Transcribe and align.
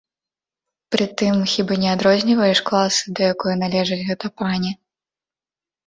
Прытым, 0.95 1.35
хіба 1.53 1.77
не 1.85 1.89
адрозніваеш 1.95 2.59
класы, 2.73 3.01
да 3.15 3.21
якое 3.37 3.55
належыць 3.63 4.03
гэта 4.13 4.37
пані? 4.43 4.71